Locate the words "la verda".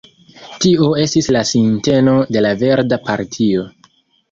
2.47-3.01